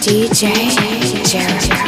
DJ 0.00 0.48
Jerry. 1.24 1.79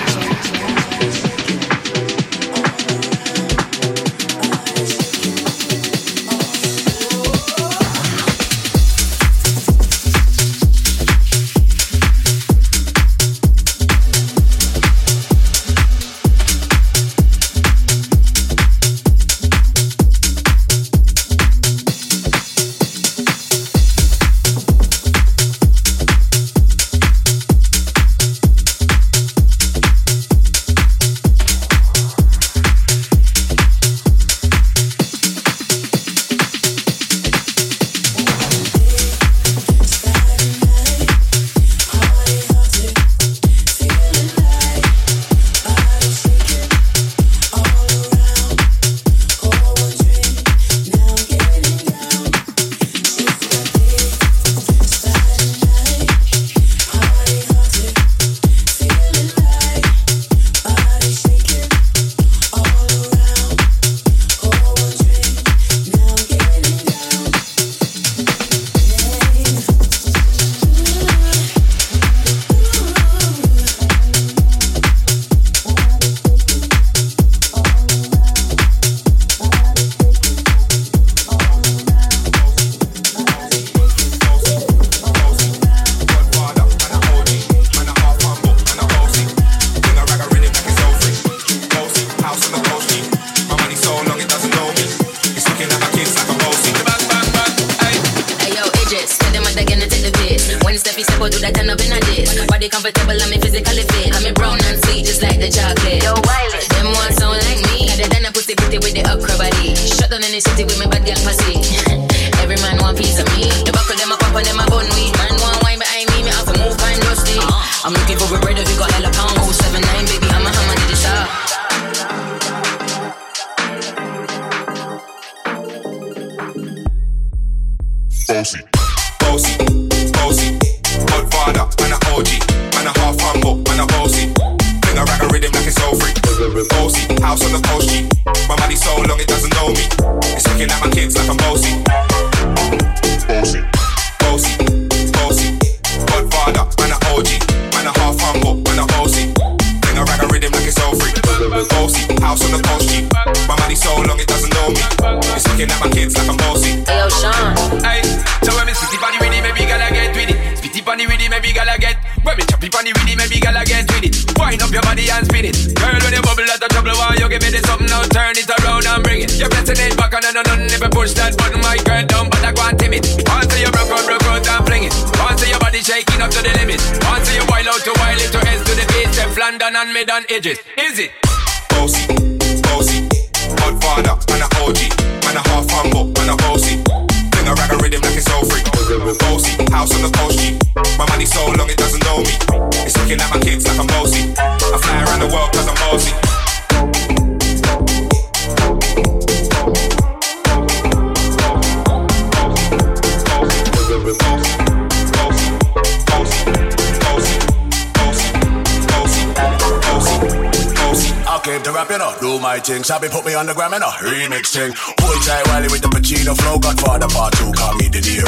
Thing. 212.42 212.82
Sabi 212.82 213.06
put 213.06 213.22
me 213.24 213.38
on 213.38 213.46
the 213.46 213.54
gram 213.54 213.70
and 213.70 213.86
a 213.86 213.90
remix 214.02 214.50
thing. 214.50 214.74
Hold 214.74 215.22
tight 215.22 215.46
Wiley 215.46 215.70
with 215.70 215.78
the 215.78 215.86
Pacino 215.86 216.34
flow. 216.34 216.58
Godfather 216.58 217.06
part 217.06 217.30
two, 217.38 217.54
call 217.54 217.70
me 217.78 217.86
De 217.86 218.02
Niro. 218.02 218.26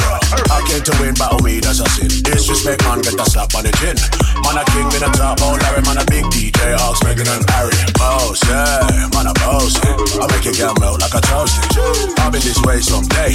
I 0.55 0.63
came 0.71 0.87
to 0.87 0.95
win, 1.03 1.19
battle 1.19 1.43
me, 1.43 1.59
that's 1.59 1.83
a 1.83 1.87
sin. 1.91 2.07
Disrespect, 2.23 2.87
man, 2.87 3.03
get 3.03 3.19
a 3.19 3.27
slap 3.27 3.51
on 3.59 3.67
the 3.67 3.75
chin. 3.83 3.99
Man, 4.47 4.55
a 4.55 4.63
king, 4.71 4.87
in 4.95 5.03
a 5.03 5.11
top, 5.19 5.43
oh 5.43 5.59
Larry, 5.59 5.83
man, 5.83 5.99
a 5.99 6.07
big 6.07 6.23
DJ, 6.31 6.79
Hawks, 6.79 7.03
Meghan 7.03 7.27
and 7.27 7.43
Harry. 7.59 7.75
Boss, 7.99 8.39
yeah, 8.47 9.11
man, 9.19 9.27
a 9.27 9.35
boss. 9.35 9.75
I 9.83 10.25
make 10.31 10.47
your 10.47 10.55
girl 10.55 10.79
melt 10.79 11.03
like 11.03 11.15
a 11.19 11.21
toasted. 11.21 11.75
I'll 12.23 12.31
be 12.31 12.39
this 12.39 12.63
way 12.63 12.79
someday, 12.79 13.35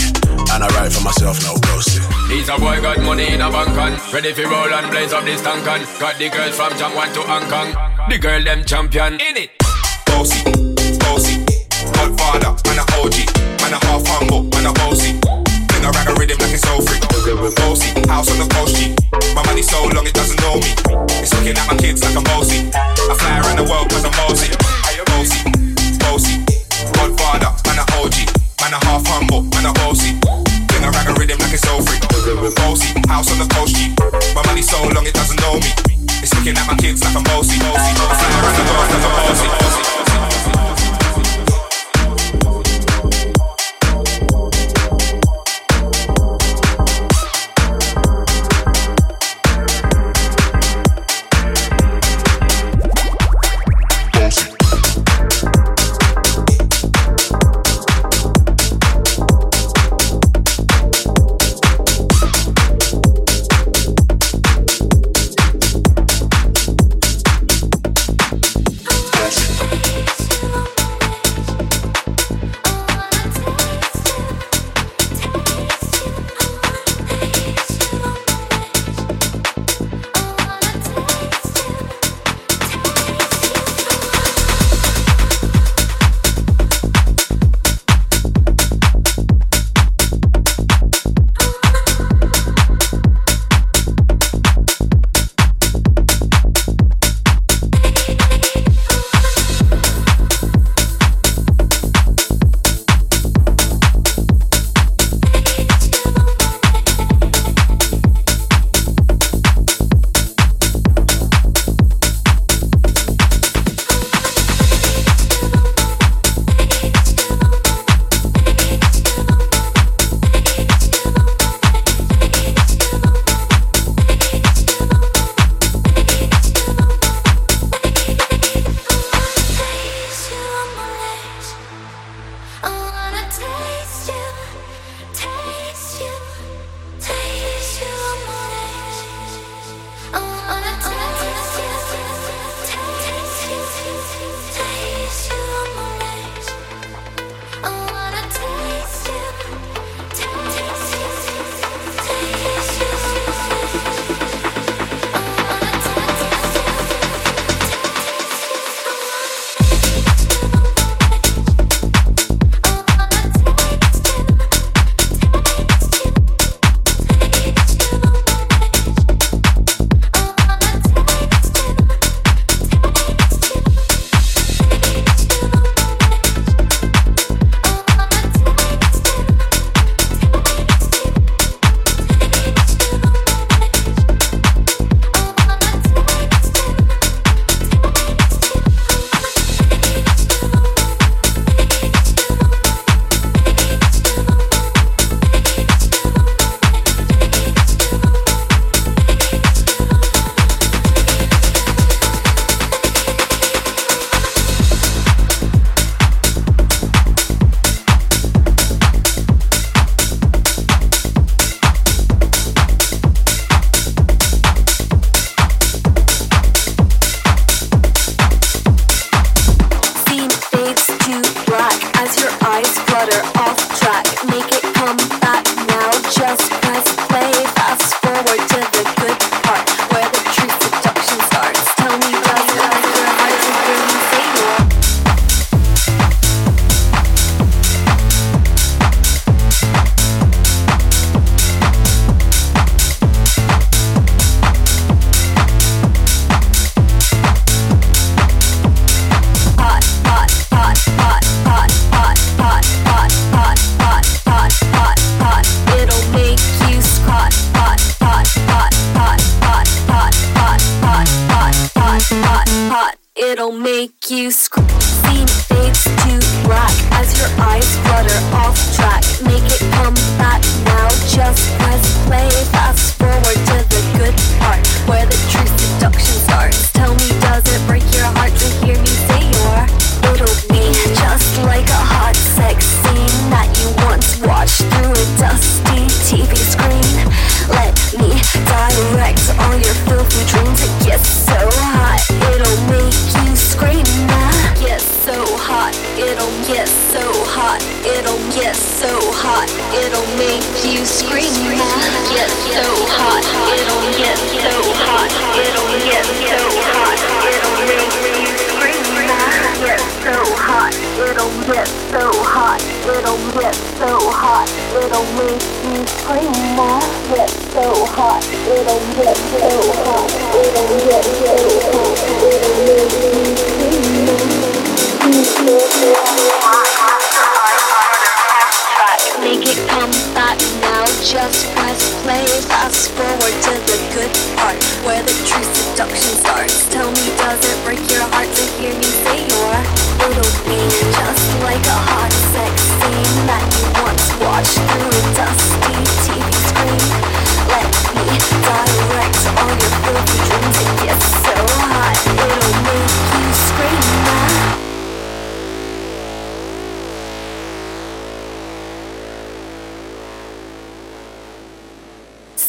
and 0.56 0.64
I 0.64 0.68
write 0.80 0.96
for 0.96 1.04
myself, 1.04 1.44
no 1.44 1.60
ghosting. 1.60 2.08
These 2.32 2.48
a 2.48 2.56
boy 2.56 2.80
got 2.80 3.04
money 3.04 3.28
in 3.28 3.44
a 3.44 3.52
bank 3.52 3.76
on, 3.76 4.00
ready 4.16 4.32
for 4.32 4.48
roll 4.48 4.72
and 4.72 4.88
blaze 4.96 5.12
up 5.12 5.28
this 5.28 5.44
tank 5.44 5.68
on. 5.68 5.84
Got 6.00 6.16
the 6.16 6.32
girls 6.32 6.56
from 6.56 6.72
Jangwan 6.80 7.12
to 7.20 7.22
Hong 7.28 7.46
Kong. 7.52 7.70
The 8.08 8.18
girl 8.18 8.40
them 8.48 8.64
champion 8.64 9.20
in 9.20 9.36
it. 9.44 9.52
Bossy. 10.08 10.59
Godfather, 12.10 12.58
man 12.66 12.82
a 12.82 12.86
OG, 12.98 13.18
man 13.62 13.74
a 13.78 13.80
half 13.86 14.02
humble, 14.10 14.42
man 14.50 14.66
a 14.66 14.74
bossy. 14.82 15.14
Bring 15.70 15.86
a 15.86 15.94
rag 15.94 16.10
a 16.10 16.14
rhythm 16.18 16.42
like 16.42 16.50
it's 16.50 16.66
all 16.66 16.82
free. 16.82 16.98
Bossy, 17.54 17.94
house 18.10 18.34
on 18.34 18.42
the 18.42 18.50
coast 18.50 18.82
G. 18.82 18.98
My 19.38 19.46
money 19.46 19.62
so 19.62 19.78
long 19.94 20.08
it 20.10 20.18
doesn't 20.18 20.42
know 20.42 20.58
me. 20.58 20.74
It's 21.22 21.30
looking 21.38 21.54
at 21.54 21.68
my 21.70 21.78
kids 21.78 22.02
like 22.02 22.18
I'm 22.18 22.26
bossy. 22.26 22.66
I 22.74 23.14
fly 23.14 23.38
around 23.38 23.62
the 23.62 23.68
world 23.70 23.94
cause 23.94 24.02
I'm 24.02 24.14
bossy. 24.18 24.50
Bossy, 25.06 25.38
bossy. 26.02 26.34
Godfather, 26.98 27.54
man 27.70 27.78
a 27.78 27.86
OG, 28.02 28.18
man 28.58 28.74
a 28.74 28.80
half 28.90 29.06
humble, 29.06 29.46
man 29.54 29.70
a 29.70 29.72
bossy. 29.78 30.18
Bring 30.66 30.82
a 30.82 30.90
rag 30.90 31.06
a 31.06 31.14
rhythm 31.14 31.38
like 31.38 31.54
it's 31.54 31.68
all 31.70 31.86
free. 31.86 32.02
Bossy, 32.58 32.90
house 33.06 33.30
on 33.30 33.38
the 33.38 33.46
coast 33.54 33.78
G. 33.78 33.94
My 34.34 34.42
money 34.50 34.66
so 34.66 34.82
long 34.82 35.06
it 35.06 35.14
doesn't 35.14 35.38
know 35.46 35.62
me. 35.62 35.70
It's 36.26 36.34
looking 36.34 36.58
at 36.58 36.66
my 36.66 36.74
kids 36.74 37.06
like 37.06 37.14
I'm 37.14 37.22
bossy. 37.22 37.62
bossy. 37.62 37.94
I 38.02 38.18
fly 38.18 38.34
around 38.34 38.58
the 38.58 38.66
world 38.66 38.90
cause 38.90 39.06
I'm 39.06 39.14
bossy. 39.14 39.46
bossy. 39.46 40.59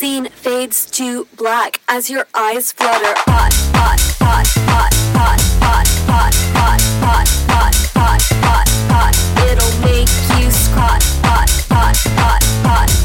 scene 0.00 0.30
fades 0.30 0.86
to 0.86 1.26
black 1.36 1.78
as 1.86 2.08
your 2.08 2.26
eyes 2.34 2.72
flutter. 2.72 3.12
Hot, 3.18 3.52
hot, 3.76 4.00
hot, 4.24 4.46
hot, 4.64 4.94
hot, 5.12 5.40
hot, 5.60 5.86
hot, 6.08 6.34
hot, 6.56 6.80
hot, 7.04 7.30
hot, 7.52 7.74
hot, 7.92 8.22
hot, 8.40 8.68
hot. 8.88 9.14
It'll 9.44 9.76
make 9.84 10.08
you 10.40 10.50
squat. 10.50 11.02
Hot, 11.28 11.50
hot, 11.68 11.96
hot, 12.16 12.42
hot. 12.64 12.99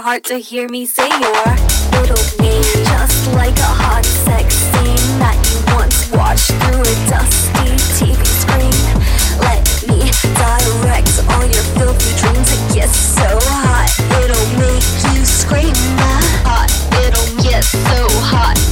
your 0.00 0.04
heart 0.06 0.24
to 0.24 0.38
hear 0.38 0.66
me 0.70 0.86
say 0.86 1.06
your 1.06 1.44
little 2.00 2.24
name. 2.40 2.62
Just 2.88 3.34
like 3.34 3.56
a 3.58 3.72
hot 3.84 4.02
sex 4.02 4.54
scene 4.54 5.18
that 5.20 5.36
you 5.52 5.60
once 5.76 6.10
watched 6.12 6.52
through 6.64 6.80
a 6.80 6.96
dusty 7.04 7.76
TV 8.00 8.24
screen. 8.40 8.80
Let 9.44 9.60
me 9.84 10.00
direct 10.40 11.12
all 11.28 11.44
your 11.44 11.66
filthy 11.76 12.12
dreams. 12.16 12.48
It 12.48 12.74
gets 12.74 12.96
so 12.96 13.28
hot, 13.60 13.92
it'll 14.24 14.50
make 14.56 14.88
you 15.12 15.24
scream. 15.26 15.76
Hot, 16.48 16.70
it'll 17.04 17.42
get 17.44 17.62
so 17.62 18.08
hot. 18.24 18.69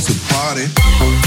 supposed 0.00 0.20
to 0.20 0.34
party. 0.34 1.19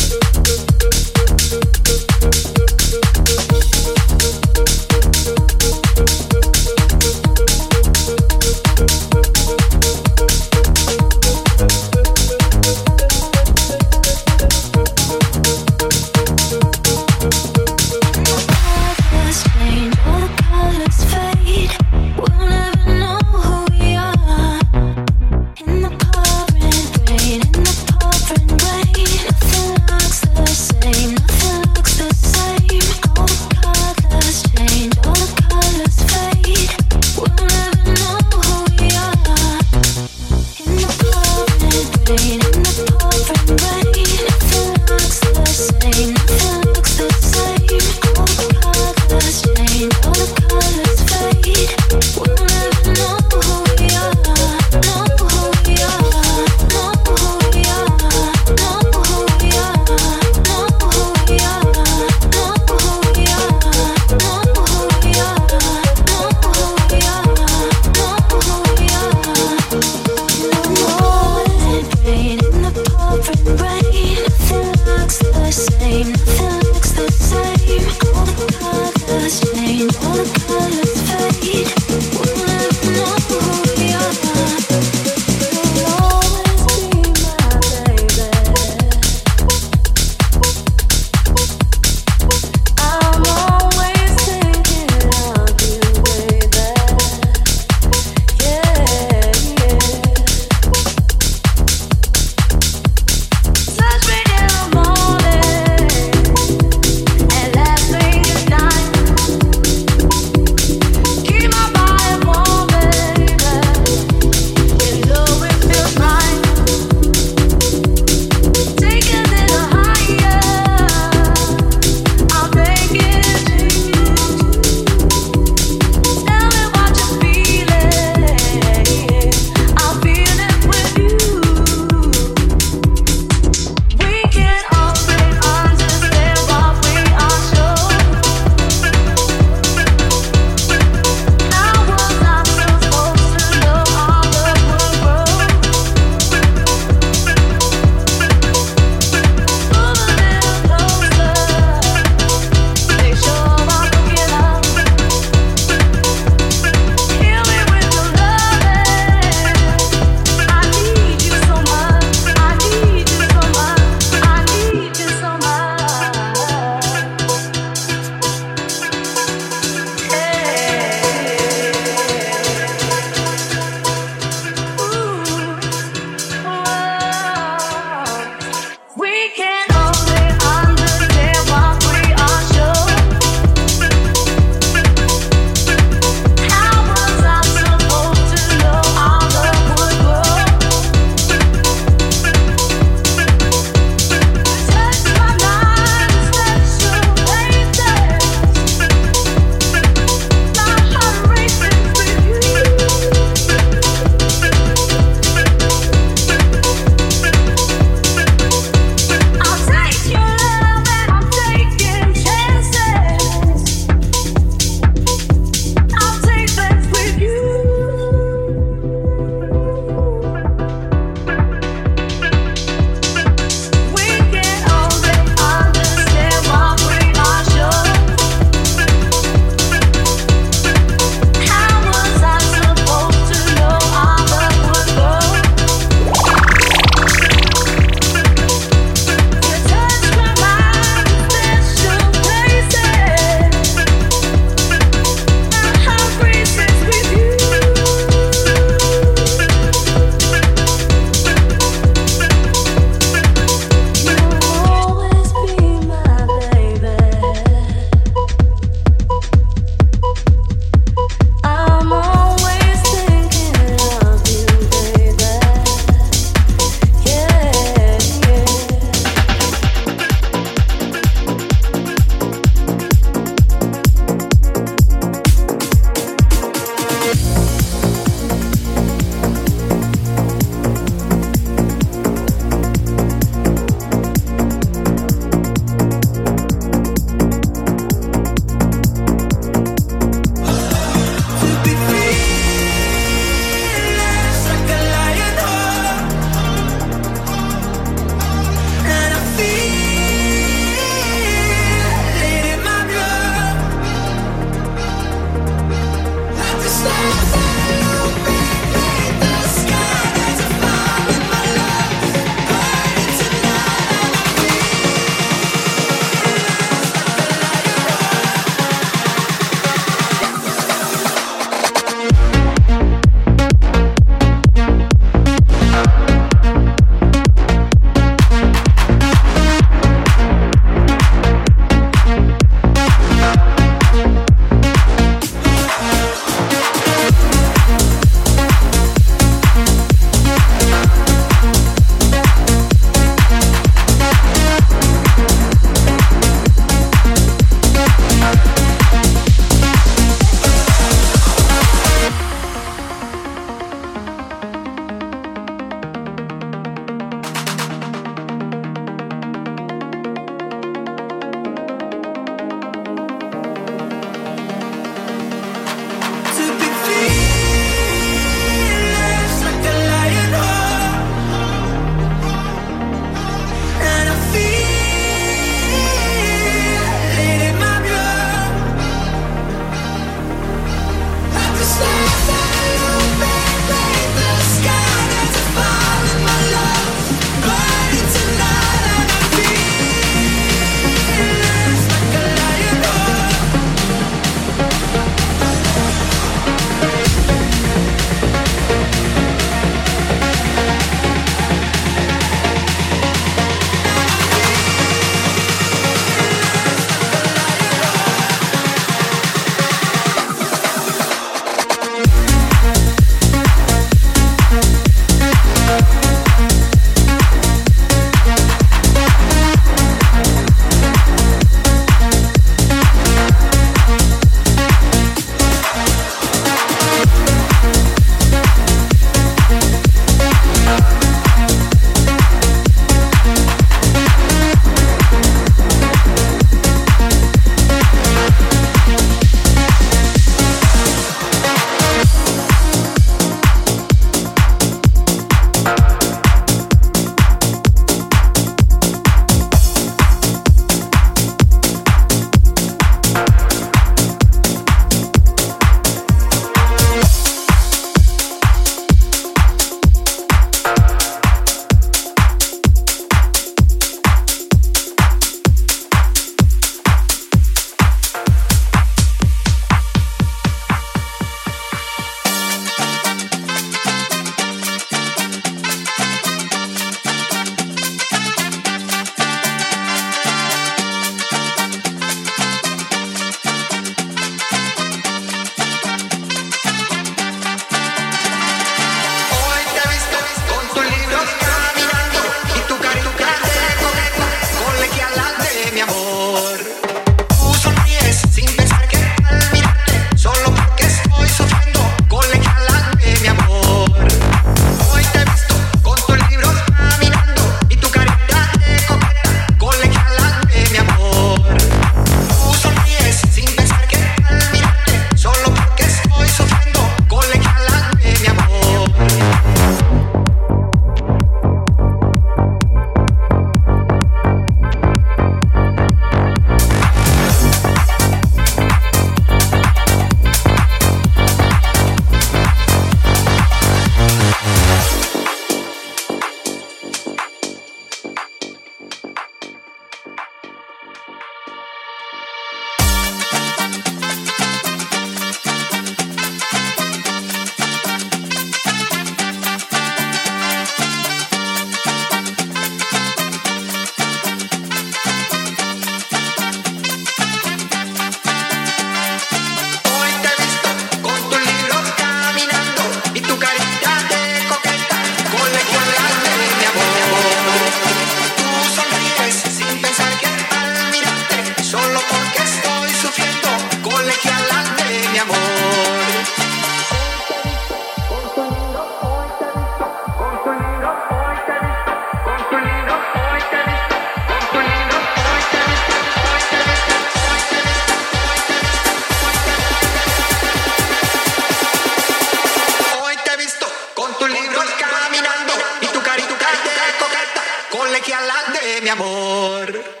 Mi 598.81 598.89
amor. 598.89 600.00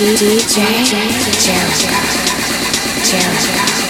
DJ 0.00 0.16
Jericho. 0.48 1.92
Jericho. 3.04 3.89